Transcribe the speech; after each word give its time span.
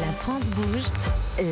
La 0.00 0.10
France 0.10 0.46
bouge, 0.50 0.86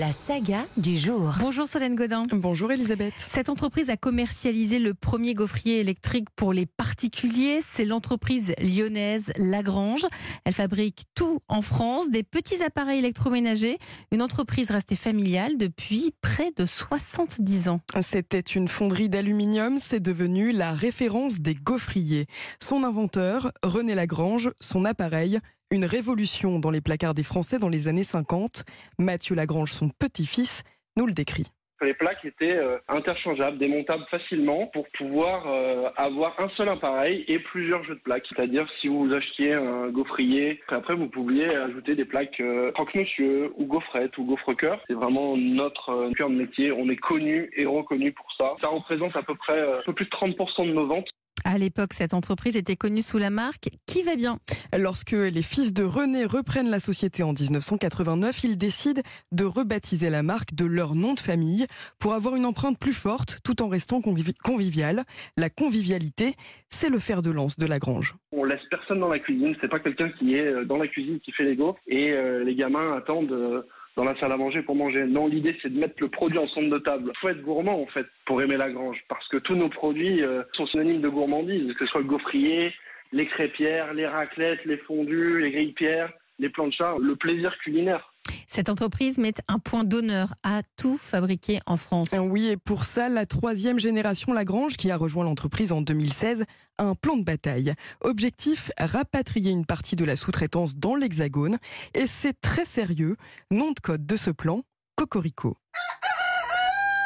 la 0.00 0.10
saga 0.10 0.66
du 0.76 0.98
jour. 0.98 1.32
Bonjour 1.38 1.68
Solène 1.68 1.94
Godin. 1.94 2.24
Bonjour 2.32 2.72
Elisabeth. 2.72 3.14
Cette 3.16 3.48
entreprise 3.48 3.88
a 3.88 3.96
commercialisé 3.96 4.80
le 4.80 4.94
premier 4.94 5.34
gaufrier 5.34 5.78
électrique 5.78 6.26
pour 6.34 6.52
les 6.52 6.66
particuliers. 6.66 7.60
C'est 7.62 7.84
l'entreprise 7.84 8.52
lyonnaise 8.60 9.32
Lagrange. 9.36 10.04
Elle 10.44 10.54
fabrique 10.54 11.04
tout 11.14 11.38
en 11.46 11.62
France, 11.62 12.10
des 12.10 12.24
petits 12.24 12.60
appareils 12.64 12.98
électroménagers. 12.98 13.78
Une 14.10 14.22
entreprise 14.22 14.72
restée 14.72 14.96
familiale 14.96 15.56
depuis 15.56 16.12
près 16.20 16.50
de 16.56 16.66
70 16.66 17.68
ans. 17.68 17.80
C'était 18.00 18.40
une 18.40 18.66
fonderie 18.66 19.08
d'aluminium, 19.08 19.78
c'est 19.78 20.00
devenu 20.00 20.50
la 20.50 20.72
référence 20.72 21.38
des 21.38 21.54
gaufriers. 21.54 22.26
Son 22.60 22.82
inventeur, 22.82 23.52
René 23.62 23.94
Lagrange, 23.94 24.50
son 24.60 24.84
appareil, 24.84 25.38
une 25.72 25.86
révolution 25.86 26.58
dans 26.58 26.70
les 26.70 26.82
placards 26.82 27.14
des 27.14 27.22
Français 27.22 27.58
dans 27.58 27.70
les 27.70 27.88
années 27.88 28.04
50. 28.04 28.64
Mathieu 28.98 29.34
Lagrange, 29.34 29.72
son 29.72 29.88
petit-fils, 29.88 30.62
nous 30.98 31.06
le 31.06 31.14
décrit. 31.14 31.46
Les 31.82 31.94
plaques 31.94 32.24
étaient 32.24 32.56
euh, 32.56 32.78
interchangeables, 32.88 33.58
démontables 33.58 34.04
facilement 34.10 34.68
pour 34.68 34.88
pouvoir 34.90 35.46
euh, 35.46 35.88
avoir 35.96 36.38
un 36.38 36.48
seul 36.50 36.68
appareil 36.68 37.24
et 37.26 37.40
plusieurs 37.40 37.82
jeux 37.84 37.96
de 37.96 38.00
plaques. 38.00 38.24
C'est-à-dire 38.28 38.66
si 38.80 38.88
vous 38.88 39.12
achetiez 39.12 39.54
un 39.54 39.88
gaufrier, 39.88 40.60
après 40.68 40.94
vous 40.94 41.08
pouviez 41.08 41.46
ajouter 41.46 41.96
des 41.96 42.04
plaques 42.04 42.40
euh, 42.40 42.70
croque-monsieur 42.72 43.52
ou 43.56 43.66
gaufrette 43.66 44.16
ou 44.16 44.24
gaufre-cœur. 44.24 44.80
C'est 44.86 44.94
vraiment 44.94 45.36
notre 45.36 46.12
cœur 46.16 46.30
de 46.30 46.36
métier. 46.36 46.70
On 46.70 46.88
est 46.88 46.96
connu 46.96 47.50
et 47.56 47.66
reconnu 47.66 48.12
pour 48.12 48.26
ça. 48.38 48.54
Ça 48.60 48.68
représente 48.68 49.16
à 49.16 49.22
peu 49.22 49.34
près 49.34 49.60
un 49.60 49.82
peu 49.84 49.92
plus 49.92 50.04
de 50.04 50.10
30% 50.10 50.68
de 50.68 50.72
nos 50.72 50.86
ventes. 50.86 51.08
À 51.44 51.58
l'époque, 51.58 51.92
cette 51.92 52.14
entreprise 52.14 52.56
était 52.56 52.76
connue 52.76 53.02
sous 53.02 53.18
la 53.18 53.30
marque 53.30 53.70
Qui 53.86 54.02
va 54.02 54.14
bien? 54.14 54.38
Lorsque 54.76 55.12
les 55.12 55.42
fils 55.42 55.72
de 55.72 55.82
René 55.82 56.24
reprennent 56.24 56.70
la 56.70 56.78
société 56.78 57.22
en 57.22 57.32
1989, 57.32 58.44
ils 58.44 58.56
décident 58.56 59.02
de 59.32 59.44
rebaptiser 59.44 60.08
la 60.08 60.22
marque 60.22 60.54
de 60.54 60.64
leur 60.64 60.94
nom 60.94 61.14
de 61.14 61.20
famille 61.20 61.66
pour 61.98 62.14
avoir 62.14 62.36
une 62.36 62.44
empreinte 62.44 62.78
plus 62.78 62.92
forte 62.92 63.38
tout 63.44 63.62
en 63.62 63.68
restant 63.68 64.00
convivial. 64.00 65.02
La 65.36 65.50
convivialité, 65.50 66.34
c'est 66.68 66.88
le 66.88 66.98
fer 66.98 67.22
de 67.22 67.30
lance 67.30 67.58
de 67.58 67.66
la 67.66 67.78
grange. 67.78 68.14
On 68.32 68.44
laisse 68.44 68.64
personne 68.70 69.00
dans 69.00 69.08
la 69.08 69.18
cuisine, 69.18 69.54
c'est 69.60 69.68
pas 69.68 69.80
quelqu'un 69.80 70.10
qui 70.10 70.34
est 70.34 70.46
euh, 70.46 70.64
dans 70.64 70.78
la 70.78 70.88
cuisine 70.88 71.20
qui 71.20 71.32
fait 71.32 71.44
les 71.44 71.56
gaufres 71.56 71.78
et 71.86 72.12
euh, 72.12 72.44
les 72.44 72.54
gamins 72.54 72.96
attendent 72.96 73.32
euh, 73.32 73.62
dans 73.96 74.04
la 74.04 74.18
salle 74.18 74.32
à 74.32 74.36
manger 74.36 74.62
pour 74.62 74.74
manger. 74.74 75.04
Non, 75.04 75.26
l'idée 75.26 75.56
c'est 75.62 75.72
de 75.72 75.78
mettre 75.78 75.94
le 76.00 76.08
produit 76.08 76.38
en 76.38 76.48
centre 76.48 76.70
de 76.70 76.78
table. 76.78 77.12
Il 77.14 77.18
faut 77.18 77.28
être 77.28 77.42
gourmand 77.42 77.80
en 77.80 77.86
fait 77.86 78.06
pour 78.26 78.40
aimer 78.42 78.56
la 78.56 78.70
grange 78.70 78.98
parce 79.08 79.26
que 79.28 79.36
tous 79.36 79.54
nos 79.54 79.68
produits 79.68 80.22
sont 80.54 80.66
synonymes 80.66 81.02
de 81.02 81.08
gourmandise, 81.08 81.74
que 81.74 81.84
ce 81.84 81.92
soit 81.92 82.00
le 82.00 82.06
gaufrier, 82.06 82.72
les 83.12 83.26
crêpières, 83.26 83.92
les 83.92 84.06
raclettes, 84.06 84.64
les 84.64 84.78
fondus, 84.78 85.40
les 85.40 85.50
grille-pierres, 85.50 86.10
les 86.38 86.48
planchas, 86.48 86.96
le 87.00 87.16
plaisir 87.16 87.56
culinaire. 87.58 88.11
Cette 88.54 88.68
entreprise 88.68 89.16
met 89.16 89.32
un 89.48 89.58
point 89.58 89.82
d'honneur 89.82 90.34
à 90.42 90.60
tout 90.76 90.98
fabriquer 90.98 91.60
en 91.66 91.78
France. 91.78 92.14
Oui, 92.28 92.48
et 92.48 92.58
pour 92.58 92.84
ça, 92.84 93.08
la 93.08 93.24
troisième 93.24 93.78
génération 93.78 94.34
Lagrange, 94.34 94.76
qui 94.76 94.90
a 94.90 94.98
rejoint 94.98 95.24
l'entreprise 95.24 95.72
en 95.72 95.80
2016, 95.80 96.44
a 96.76 96.84
un 96.84 96.94
plan 96.94 97.16
de 97.16 97.24
bataille. 97.24 97.72
Objectif, 98.02 98.70
rapatrier 98.78 99.52
une 99.52 99.64
partie 99.64 99.96
de 99.96 100.04
la 100.04 100.16
sous-traitance 100.16 100.76
dans 100.76 100.96
l'Hexagone. 100.96 101.56
Et 101.94 102.06
c'est 102.06 102.38
très 102.42 102.66
sérieux. 102.66 103.16
Nom 103.50 103.70
de 103.70 103.80
code 103.80 104.04
de 104.04 104.16
ce 104.16 104.30
plan, 104.30 104.60
Cocorico. 104.96 105.56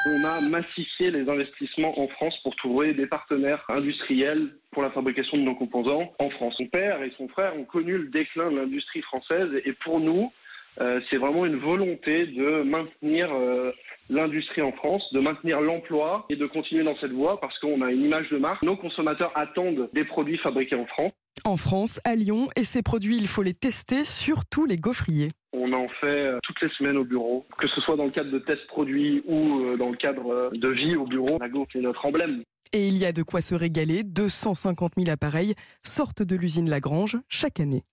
On 0.09 0.25
a 0.25 0.41
massifié 0.41 1.13
les 1.13 1.29
investissements 1.29 1.97
en 2.01 2.09
France 2.09 2.35
pour 2.43 2.57
trouver 2.57 2.93
des 2.93 3.07
partenaires 3.07 3.65
industriels 3.69 4.51
pour 4.73 4.83
la 4.83 4.91
fabrication 4.91 5.37
de 5.37 5.43
nos 5.43 5.55
composants 5.55 6.13
en 6.19 6.31
France. 6.31 6.55
Son 6.57 6.67
père 6.67 7.05
et 7.05 7.13
son 7.17 7.29
frère 7.29 7.57
ont 7.57 7.65
connu 7.65 7.99
le 7.99 8.09
déclin 8.09 8.51
de 8.51 8.57
l'industrie 8.57 9.03
française 9.03 9.51
et 9.65 9.73
pour 9.85 10.01
nous, 10.01 10.25
euh, 10.25 10.46
c'est 11.11 11.17
vraiment 11.17 11.47
une 11.47 11.57
volonté 11.57 12.27
de 12.27 12.63
maintenir 12.63 13.33
euh, 13.33 13.73
l'industrie 14.09 14.63
en 14.63 14.73
France, 14.73 15.03
de 15.13 15.21
maintenir 15.21 15.61
l'emploi 15.61 16.27
et 16.31 16.37
de 16.37 16.47
continuer 16.47 16.85
dans 16.85 16.97
cette 16.99 17.13
voie 17.13 17.41
parce 17.41 17.59
qu'on 17.59 17.83
a 17.83 17.91
une 17.91 18.03
image 18.03 18.29
de 18.31 18.39
marque. 18.39 18.63
Nos 18.63 18.77
consommateurs 18.77 19.33
attendent 19.35 19.89
des 19.93 20.05
produits 20.05 20.39
fabriqués 20.39 20.77
en 20.77 20.87
France. 20.87 21.13
En 21.45 21.57
France, 21.57 22.01
à 22.05 22.17
Lyon, 22.17 22.49
et 22.57 22.65
ces 22.65 22.83
produits, 22.83 23.17
il 23.17 23.29
faut 23.29 23.43
les 23.43 23.55
tester 23.55 24.05
sur 24.05 24.47
tous 24.47 24.67
les 24.67 24.77
gaufriers. 24.77 25.29
On 25.53 25.73
en 25.73 25.89
fait 26.01 26.07
euh, 26.07 26.39
toutes 26.43 26.61
les 26.61 26.71
semaines 26.71 26.97
au 26.97 27.05
bureau, 27.05 27.47
que 27.59 27.69
ce 27.69 27.81
soit 27.83 27.97
dans 27.97 28.07
le 28.07 28.11
cadre 28.11 28.31
de 28.31 28.39
tests 28.39 28.67
produits 28.67 29.23
ou 29.27 29.77
dans 29.77 29.91
le 29.91 29.97
cadre 29.97 30.51
de 30.53 30.69
vie 30.69 30.97
au 30.97 31.07
bureau. 31.07 31.39
La 31.41 31.49
gaufre 31.49 31.77
est 31.77 31.81
notre 31.81 32.05
emblème. 32.05 32.43
Et 32.73 32.89
il 32.89 32.99
y 32.99 33.05
a 33.05 33.13
de 33.13 33.23
quoi 33.23 33.41
se 33.41 33.55
régaler. 33.55 34.03
250 34.03 34.93
000 34.99 35.11
appareils 35.11 35.55
sortent 35.83 36.23
de 36.23 36.37
l'usine 36.37 36.69
Lagrange 36.69 37.17
chaque 37.29 37.61
année. 37.61 37.85